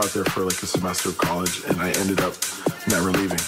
Out 0.00 0.12
there 0.14 0.24
for 0.24 0.44
like 0.44 0.62
a 0.62 0.66
semester 0.66 1.10
of 1.10 1.18
college, 1.18 1.62
and 1.68 1.78
I 1.80 1.90
ended 2.00 2.20
up 2.20 2.32
never 2.88 3.12
leaving. 3.12 3.40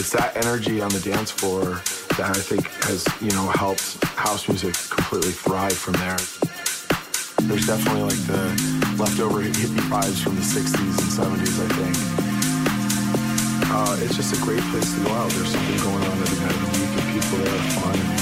It's 0.00 0.10
that 0.16 0.32
energy 0.34 0.80
on 0.80 0.88
the 0.88 1.00
dance 1.00 1.30
floor 1.30 1.82
that 2.16 2.32
I 2.32 2.40
think 2.40 2.64
has, 2.88 3.04
you 3.20 3.30
know, 3.32 3.46
helped 3.52 4.02
house 4.16 4.48
music 4.48 4.72
completely 4.88 5.32
thrive 5.32 5.76
from 5.76 5.94
there. 6.00 6.16
There's 7.44 7.66
definitely 7.66 8.08
like 8.08 8.22
the 8.24 8.40
leftover 8.96 9.42
hippie 9.44 9.84
vibes 9.92 10.22
from 10.22 10.34
the 10.34 10.40
60s 10.40 10.80
and 10.80 11.12
70s, 11.12 11.60
I 11.60 11.68
think. 11.76 11.96
Uh, 13.68 13.96
it's 14.00 14.16
just 14.16 14.32
a 14.32 14.40
great 14.40 14.62
place 14.72 14.94
to 14.94 15.04
go 15.04 15.10
out. 15.12 15.30
There's 15.32 15.52
something 15.52 15.76
going 15.76 16.04
on 16.08 16.16
every 16.24 16.40
night 16.40 16.56
of 16.56 16.72
the 16.72 16.80
week, 16.80 16.92
and 16.96 17.06
people 17.12 17.38
there 17.44 17.52
are 17.52 17.70
fun. 17.76 18.21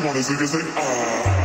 Honestly, 0.05 0.35
it's 0.35 0.53
like, 0.53 0.63
ah. 0.77 1.44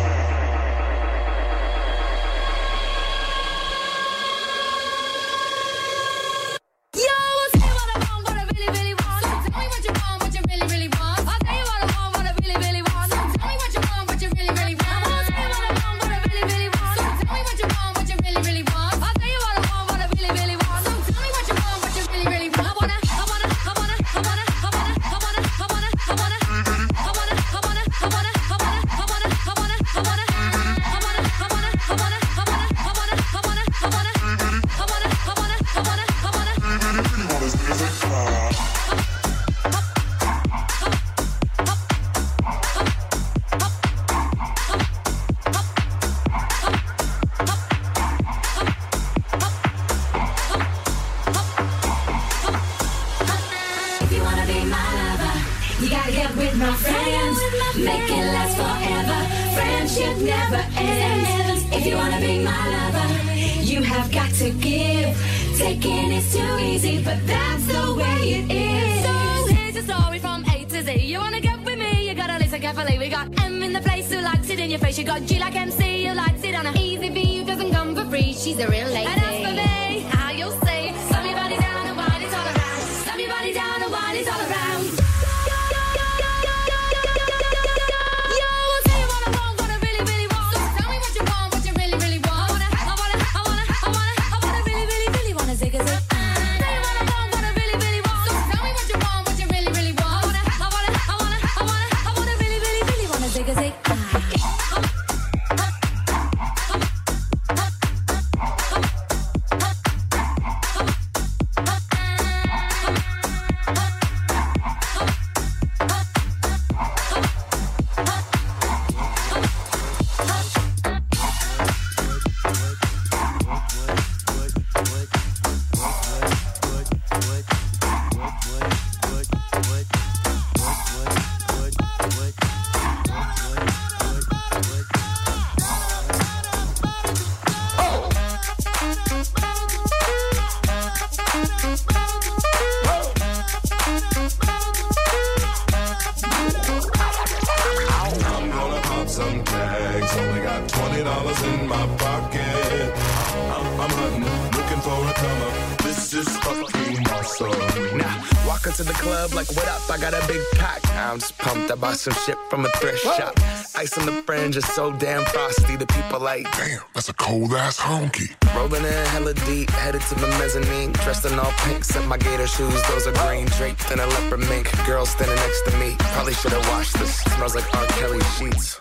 Some 162.00 162.14
shit 162.14 162.38
from 162.48 162.64
a 162.64 162.68
thrift 162.78 163.02
shop. 163.02 163.34
Ice 163.76 163.98
on 163.98 164.06
the 164.06 164.22
fringe 164.22 164.56
is 164.56 164.66
so 164.72 164.90
damn 164.90 165.22
frosty. 165.26 165.76
The 165.76 165.86
people 165.86 166.18
like, 166.18 166.50
damn, 166.56 166.80
that's 166.94 167.10
a 167.10 167.12
cold 167.12 167.52
ass 167.52 167.78
honky. 167.78 168.30
Rolling 168.56 168.84
in 168.84 169.06
hella 169.12 169.34
deep, 169.34 169.68
headed 169.70 170.00
to 170.02 170.14
the 170.14 170.28
mezzanine. 170.38 170.92
Dressed 170.92 171.26
in 171.26 171.38
all 171.38 171.52
pink, 171.64 171.84
set 171.84 172.06
my 172.06 172.16
gator 172.16 172.46
shoes. 172.46 172.82
Those 172.88 173.06
are 173.06 173.12
green 173.28 173.46
draped 173.58 173.90
in 173.90 174.00
a 174.00 174.06
leopard 174.06 174.40
mink. 174.48 174.66
Girl 174.86 175.04
standing 175.04 175.36
next 175.36 175.62
to 175.66 175.76
me. 175.76 175.94
Probably 176.14 176.32
should 176.32 176.52
have 176.52 176.66
washed 176.68 176.98
this. 176.98 177.20
Smells 177.36 177.54
like 177.54 177.74
R. 177.76 177.86
Kelly 177.86 178.20
sheets. 178.38 178.80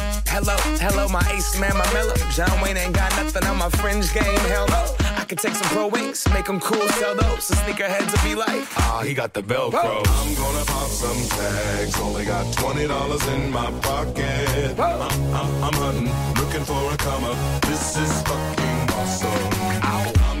Hello, 0.33 0.55
hello, 0.79 1.09
my 1.09 1.21
ace 1.35 1.59
man, 1.59 1.75
my 1.77 1.93
mellow. 1.93 2.15
John 2.31 2.61
Wayne 2.61 2.77
ain't 2.77 2.95
got 2.95 3.11
nothing 3.17 3.43
on 3.43 3.57
my 3.57 3.69
fringe 3.69 4.13
game. 4.13 4.39
Hell 4.47 4.65
no. 4.67 4.95
I 5.17 5.25
could 5.25 5.37
take 5.39 5.53
some 5.53 5.67
pro 5.75 5.87
wings, 5.87 6.25
make 6.29 6.45
them 6.45 6.59
cool, 6.61 6.87
sell 6.87 7.15
those. 7.15 7.49
The 7.49 7.55
sneakerheads 7.55 8.11
will 8.13 8.29
be 8.29 8.35
like, 8.35 8.65
ah, 8.77 9.03
he 9.05 9.13
got 9.13 9.33
the 9.33 9.43
Velcro. 9.43 10.01
I'm 10.07 10.33
gonna 10.35 10.65
pop 10.65 10.87
some 10.87 11.21
tags. 11.37 11.99
Only 11.99 12.23
got 12.23 12.51
twenty 12.53 12.87
dollars 12.87 13.27
in 13.27 13.51
my 13.51 13.69
pocket. 13.81 14.79
I'm, 14.79 15.01
I'm, 15.35 15.63
I'm 15.65 15.73
hunting, 15.73 16.09
looking 16.41 16.63
for 16.63 16.93
a 16.93 16.97
come 16.97 17.25
up. 17.25 17.61
This 17.63 17.97
is 17.97 18.21
fucking 18.23 18.89
awesome. 18.95 19.49
I'm 19.83 20.40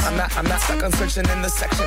I'm 0.00 0.16
not, 0.16 0.36
I'm 0.36 0.44
not 0.44 0.60
stuck 0.60 0.82
on 0.82 0.92
searching 0.92 1.28
in 1.30 1.42
the 1.42 1.48
section. 1.48 1.86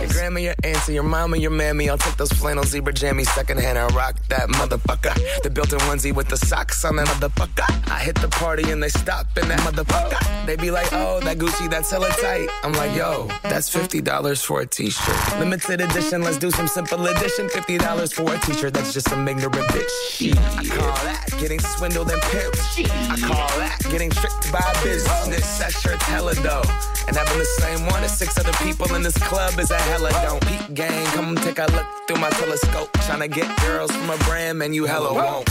Your 0.00 0.10
grandma, 0.10 0.40
your 0.40 0.54
auntie, 0.64 0.94
your 0.94 1.02
mama, 1.02 1.36
your 1.36 1.50
mammy. 1.50 1.88
I'll 1.88 1.98
take 1.98 2.16
those 2.16 2.32
flannel 2.32 2.64
zebra 2.64 2.92
jammies 2.92 3.26
secondhand 3.26 3.78
and 3.78 3.92
rock 3.94 4.16
that 4.28 4.48
motherfucker. 4.48 5.14
The 5.42 5.50
built-in 5.50 5.78
onesie 5.80 6.14
with 6.14 6.28
the 6.28 6.36
socks 6.36 6.84
on 6.84 6.96
that 6.96 7.06
motherfucker. 7.08 7.90
I 7.90 8.00
hit 8.00 8.16
the 8.16 8.28
party 8.28 8.70
and 8.70 8.82
they 8.82 8.88
stop 8.88 9.26
in 9.36 9.48
that 9.48 9.60
motherfucker. 9.60 10.46
They 10.46 10.56
be 10.56 10.70
like, 10.70 10.88
oh, 10.92 11.20
that 11.20 11.38
Gucci, 11.38 11.70
that's 11.70 11.90
hella 11.90 12.08
tight. 12.20 12.48
I'm 12.62 12.72
like, 12.72 12.94
yo, 12.96 13.28
that's 13.42 13.74
$50 13.74 14.44
for 14.44 14.60
a 14.60 14.66
t-shirt. 14.66 15.38
Limited 15.38 15.80
edition, 15.80 16.22
let's 16.22 16.38
do 16.38 16.50
some 16.50 16.68
simple 16.68 17.06
edition. 17.06 17.48
$50 17.48 18.12
for 18.12 18.32
a 18.32 18.38
t-shirt, 18.38 18.74
that's 18.74 18.92
just 18.92 19.08
some 19.08 19.26
ignorant 19.26 19.54
bitch. 19.54 20.36
I 20.56 20.64
call 20.64 20.94
that 21.04 21.26
getting 21.38 21.60
swindled 21.60 22.10
and 22.10 22.20
pimped. 22.22 23.10
I 23.10 23.16
call 23.26 23.58
that 23.58 23.78
getting 23.90 24.10
tricked 24.10 24.52
by 24.52 24.72
business. 24.82 25.58
That 25.58 25.72
shirt's 25.72 26.04
hella 26.04 26.34
dope. 26.36 26.66
And 27.08 27.14
the 27.14 27.45
same 27.60 27.86
one 27.86 28.02
as 28.04 28.16
six 28.16 28.38
other 28.38 28.52
people 28.64 28.94
in 28.94 29.02
this 29.02 29.16
club 29.18 29.58
is 29.58 29.70
a 29.70 29.78
hella 29.78 30.10
don't. 30.22 30.40
Peak 30.46 30.74
gang, 30.74 31.06
come 31.14 31.36
take 31.36 31.58
a 31.58 31.66
look 31.72 31.86
through 32.06 32.20
my 32.20 32.30
telescope. 32.30 32.92
Tryna 33.06 33.30
get 33.30 33.48
girls 33.60 33.90
from 33.90 34.10
a 34.10 34.16
brand, 34.24 34.58
man, 34.58 34.72
you 34.74 34.84
hella 34.84 35.12
won't. 35.12 35.48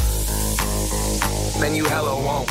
Man, 1.59 1.73
you 1.73 1.85
hella 1.85 2.15
won't. 2.15 2.49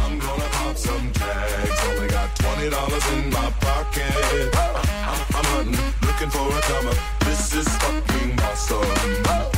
I'm 0.00 0.18
gonna 0.18 0.48
pop 0.50 0.76
some 0.76 1.12
tags. 1.12 1.80
Only 1.88 2.08
got 2.08 2.34
twenty 2.36 2.70
dollars 2.70 3.06
in 3.12 3.30
my 3.30 3.50
pocket. 3.60 4.56
I'm, 4.56 5.20
I'm 5.36 5.44
hunting, 5.52 5.78
looking 6.06 6.30
for 6.30 6.48
a 6.48 6.60
comer. 6.62 6.96
This 7.20 7.54
is 7.54 7.68
fucking 7.68 8.40
awesome. 8.40 9.57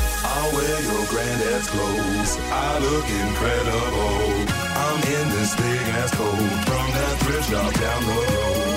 Your 0.82 1.06
granddad's 1.06 1.68
clothes. 1.68 2.38
I 2.50 2.78
look 2.78 3.06
incredible. 3.24 4.54
I'm 4.86 5.02
in 5.02 5.28
this 5.28 5.54
big 5.56 5.86
ass 6.00 6.10
coat 6.14 6.38
from 6.68 6.86
that 6.96 7.16
thrift 7.20 7.50
shop 7.50 7.72
down 7.74 8.06
the 8.06 8.12
road. 8.12 8.69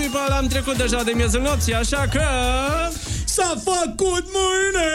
People! 0.00 0.34
Am 0.36 0.46
trecut 0.46 0.76
deja 0.76 1.02
de 1.02 1.12
miezul 1.14 1.40
nopții, 1.40 1.74
așa 1.74 2.04
că... 2.12 2.22
S-a 3.24 3.54
făcut 3.64 4.24
mâine! 4.32 4.88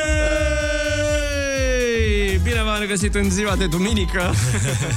Hei, 2.27 2.39
Bine 2.43 2.63
v-am 2.63 2.79
regăsit 2.79 3.15
în 3.15 3.29
ziua 3.29 3.55
de 3.55 3.67
duminică 3.67 4.33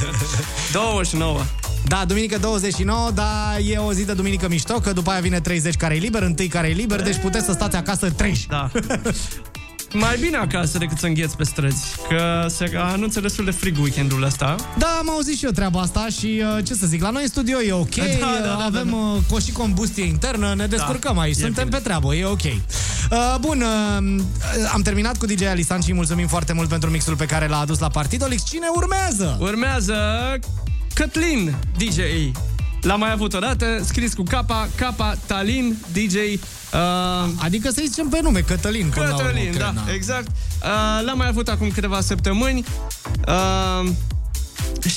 29 0.72 1.40
Da, 1.88 2.04
duminică 2.06 2.38
29, 2.38 3.10
dar 3.14 3.58
e 3.66 3.76
o 3.76 3.92
zi 3.92 4.04
de 4.04 4.12
duminică 4.12 4.48
mișto, 4.48 4.74
că 4.74 4.92
după 4.92 5.10
aia 5.10 5.20
vine 5.20 5.40
30 5.40 5.74
care 5.74 5.94
e 5.94 5.98
liber, 5.98 6.22
întâi 6.22 6.48
care 6.48 6.68
e 6.68 6.72
liber, 6.72 7.02
deci 7.02 7.16
puteți 7.16 7.44
să 7.44 7.52
stați 7.52 7.76
acasă 7.76 8.10
30. 8.10 8.46
Da. 8.46 8.70
Mai 9.92 10.16
bine 10.20 10.36
acasă 10.36 10.78
decât 10.78 10.98
să 10.98 11.06
îngheți 11.06 11.36
pe 11.36 11.44
străzi 11.44 11.95
Că 12.08 12.46
se 12.48 12.70
anunță 12.76 13.20
destul 13.20 13.44
de 13.44 13.50
frig 13.50 13.76
weekendul 13.80 14.22
ăsta 14.22 14.54
Da, 14.78 14.86
am 14.98 15.10
auzit 15.10 15.38
și 15.38 15.44
eu 15.44 15.50
treaba 15.50 15.80
asta 15.80 16.06
și 16.18 16.42
uh, 16.56 16.64
ce 16.64 16.74
să 16.74 16.86
zic, 16.86 17.02
la 17.02 17.10
noi 17.10 17.22
în 17.22 17.28
studio 17.28 17.60
e 17.62 17.72
ok, 17.72 17.94
Da, 18.20 18.26
da, 18.42 18.46
da, 18.46 18.64
avem 18.64 18.84
da, 18.84 18.90
da. 18.90 18.96
uh, 18.96 19.18
co- 19.40 19.44
și 19.44 19.52
combustie 19.52 20.04
internă, 20.04 20.54
ne 20.54 20.66
descurcăm 20.66 21.14
Da, 21.14 21.20
aici, 21.20 21.36
e 21.36 21.40
suntem 21.40 21.64
bine. 21.64 21.76
pe 21.76 21.82
treabă, 21.82 22.14
e 22.14 22.24
ok. 22.24 22.42
Uh, 22.42 23.34
bun, 23.40 23.60
uh, 23.62 24.22
am 24.72 24.82
terminat 24.82 25.16
cu 25.16 25.26
DJ 25.26 25.42
Alisan 25.42 25.80
și 25.80 25.88
îi 25.90 25.94
mulțumim 25.96 26.26
foarte 26.26 26.52
mult 26.52 26.68
pentru 26.68 26.90
mixul 26.90 27.16
pe 27.16 27.24
care 27.26 27.46
l-a 27.48 27.58
adus 27.58 27.78
la 27.78 27.88
Partidolix. 27.88 28.44
Cine 28.44 28.66
urmează? 28.74 29.36
Urmează 29.40 29.94
Cătlin 30.94 31.54
DJ 31.78 31.96
L-am 32.80 32.98
mai 33.00 33.12
avut 33.12 33.34
o 33.34 33.38
dată, 33.38 33.66
scris 33.84 34.14
cu 34.14 34.22
K, 34.22 34.30
K, 34.74 34.94
Talin, 35.26 35.76
DJ 35.92 36.14
uh, 36.14 36.38
Adică 37.38 37.70
să 37.70 37.82
zicem 37.88 38.08
pe 38.08 38.18
nume, 38.22 38.40
Cătălin. 38.40 38.88
până 38.94 39.06
la 39.06 39.14
urmă, 39.14 39.26
Cătălin, 39.28 39.50
cred, 39.50 39.60
da, 39.74 39.92
exact 39.94 40.26
uh, 40.66 41.04
L-am 41.06 41.16
mai 41.16 41.28
avut 41.28 41.48
acum 41.48 41.70
câteva 41.70 42.00
săptămâni 42.00 42.64
uh, 43.28 43.88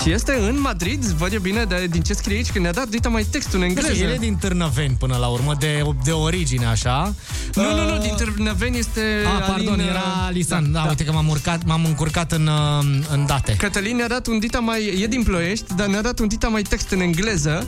Și 0.03 0.11
este 0.11 0.33
în 0.33 0.59
Madrid, 0.61 1.03
văd 1.05 1.33
eu 1.33 1.39
bine 1.39 1.63
de, 1.63 1.87
din 1.89 2.01
ce 2.01 2.13
scrie 2.13 2.35
aici 2.35 2.51
Că 2.51 2.59
ne-a 2.59 2.71
dat 2.71 2.87
dita 2.87 3.09
mai 3.09 3.23
textul 3.23 3.53
în 3.53 3.59
Nu 3.59 3.65
engleză 3.65 3.93
știu, 3.93 4.05
el 4.05 4.13
e 4.13 4.17
din 4.17 4.35
Târnăveni 4.35 4.95
până 4.99 5.17
la 5.17 5.27
urmă, 5.27 5.55
de, 5.59 5.81
de 6.03 6.11
origine, 6.11 6.65
așa. 6.65 7.13
Nu, 7.55 7.63
nu, 7.63 7.83
nu, 7.83 7.95
Uh, 7.95 8.01
din 8.01 8.13
Târnăveni 8.15 8.77
este 8.77 9.01
Ah, 9.37 9.45
pardon, 9.47 9.73
Alin, 9.73 9.87
era 9.87 10.29
Lisan. 10.31 10.71
Da, 10.71 10.81
da, 10.81 10.89
uite 10.89 11.03
că 11.03 11.11
m-am, 11.11 11.27
urcat, 11.27 11.65
m-am 11.65 11.85
încurcat 11.85 12.31
în, 12.31 12.47
uh, 12.47 12.99
în 13.11 13.25
date. 13.25 13.55
Cătălin 13.57 13.95
ne-a 13.95 14.07
dat 14.07 14.27
un 14.27 14.39
dita 14.39 14.59
mai... 14.59 14.99
E 15.01 15.07
din 15.07 15.23
Ploiești, 15.23 15.73
dar 15.75 15.87
ne-a 15.87 16.01
dat 16.01 16.19
un 16.19 16.27
dita 16.27 16.47
mai 16.47 16.61
text 16.61 16.89
în 16.89 16.99
engleză 16.99 17.67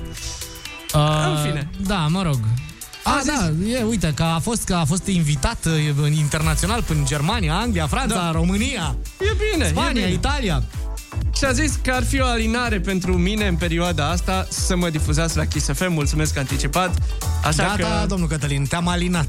Uh, 0.95 1.36
În 1.36 1.44
fine. 1.45 1.69
Da, 1.86 2.07
mă 2.10 2.22
rog. 2.22 2.40
A, 3.03 3.22
da, 3.26 3.52
e, 3.68 3.84
uite, 3.84 4.11
că 4.15 4.23
a 4.23 4.40
fost, 4.40 4.64
că 4.64 4.73
a 4.73 4.86
fost 4.86 5.06
invitat 5.06 5.65
uh, 5.65 5.72
în 6.02 6.14
internațional 6.14 6.84
până 6.84 6.99
în 6.99 7.06
Germania, 7.06 7.56
Anglia, 7.56 7.88
Franța, 7.88 8.15
Da. 8.15 8.32
România, 8.32 8.95
E 9.19 9.36
bine, 9.53 9.68
Spania, 9.68 10.02
e 10.02 10.06
bine. 10.06 10.18
Italia. 10.18 10.64
Și 11.38 11.46
a 11.46 11.52
zis 11.52 11.80
că 11.84 11.92
ar 11.92 12.04
fi 12.04 12.22
o 12.22 12.26
alinare 12.26 12.80
pentru 12.80 13.14
mine 13.18 13.48
în 13.48 13.56
perioada 13.56 14.10
asta 14.10 14.48
să 14.50 14.76
mă 14.76 14.90
difuzați 14.90 15.38
la 15.38 15.46
Kiss 15.46 15.70
FM. 15.74 15.92
Mulțumesc 15.92 16.38
anticipat. 16.38 16.98
Așa 17.44 17.64
Gata, 17.64 18.00
că... 18.00 18.06
domnul 18.08 18.28
Cătălin, 18.28 18.66
te-am 18.66 18.88
alinat. 18.88 19.28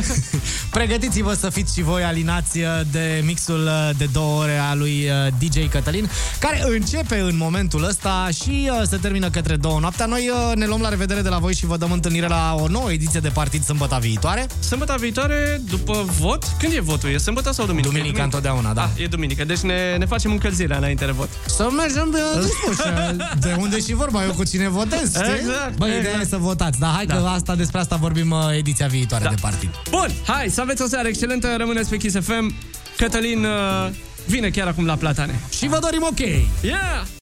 Pregătiți-vă 0.70 1.34
să 1.34 1.50
fiți 1.50 1.74
și 1.74 1.82
voi 1.82 2.02
alinați 2.02 2.58
uh, 2.58 2.66
de 2.90 3.22
mixul 3.24 3.64
uh, 3.64 3.90
de 3.96 4.08
două 4.12 4.42
ore 4.42 4.56
a 4.56 4.74
lui 4.74 5.08
uh, 5.08 5.32
DJ 5.38 5.68
Cătălin, 5.68 6.10
care 6.38 6.62
începe 6.68 7.18
în 7.18 7.36
momentul 7.36 7.84
ăsta 7.84 8.28
și 8.42 8.70
uh, 8.70 8.82
se 8.88 8.96
termină 8.96 9.30
către 9.30 9.56
două 9.56 9.80
noaptea. 9.80 10.06
Noi 10.06 10.30
uh, 10.32 10.56
ne 10.56 10.66
luăm 10.66 10.80
la 10.80 10.88
revedere 10.88 11.20
de 11.20 11.28
la 11.28 11.38
voi 11.38 11.54
și 11.54 11.66
vă 11.66 11.76
dăm 11.76 11.92
întâlnire 11.92 12.26
la 12.26 12.56
o 12.58 12.68
nouă 12.68 12.92
ediție 12.92 13.20
de 13.20 13.28
partid 13.28 13.62
sâmbătă 13.64 13.98
viitoare. 14.00 14.46
Sâmbătă 14.58 14.96
viitoare, 15.00 15.60
după 15.68 16.04
vot, 16.18 16.44
când 16.58 16.72
e 16.72 16.80
votul? 16.80 17.10
E 17.10 17.18
sâmbătă 17.18 17.52
sau 17.52 17.66
duminică? 17.66 17.92
Duminica 17.92 18.20
E 18.20 18.24
întotdeauna, 18.24 18.72
da. 18.72 18.82
Ah, 18.82 19.02
e 19.02 19.06
duminică, 19.06 19.44
deci 19.44 19.60
ne, 19.60 19.96
ne 19.98 20.06
facem 20.06 20.30
încălzirea 20.30 20.76
înainte 20.76 21.01
de 21.06 21.12
vot. 21.12 21.28
Să 21.46 21.68
mergem 21.76 22.08
de, 22.12 22.18
de 23.40 23.56
unde 23.58 23.80
și 23.80 23.94
vorba, 23.94 24.24
eu 24.24 24.32
cu 24.32 24.44
cine 24.44 24.68
votez, 24.68 25.08
știi? 25.14 25.34
Exact, 25.40 25.76
Băi, 25.76 25.88
ideea 25.88 26.02
exact. 26.02 26.24
e 26.24 26.28
să 26.28 26.36
votați, 26.36 26.78
dar 26.78 26.90
hai 26.94 27.06
Da. 27.06 27.14
că 27.14 27.26
asta, 27.26 27.54
despre 27.54 27.78
asta 27.80 27.96
vorbim 27.96 28.30
uh, 28.30 28.38
ediția 28.56 28.86
viitoare 28.86 29.24
Da. 29.24 29.30
de 29.30 29.36
partid. 29.40 29.70
Bun, 29.90 30.08
hai, 30.26 30.48
să 30.48 30.60
aveți 30.60 30.82
o 30.82 30.86
seară 30.86 31.08
excelentă, 31.08 31.54
rămâneți 31.56 31.88
pe 31.90 31.96
Kiss 31.96 32.16
FM. 32.20 32.54
Cătălin 32.96 33.44
uh, 33.44 33.90
vine 34.26 34.48
chiar 34.50 34.66
acum 34.66 34.86
la 34.86 34.94
Platane. 34.94 35.40
Și 35.56 35.68
vă 35.68 35.78
dorim 35.80 36.06
ok! 36.10 36.18
Yeah! 36.18 37.02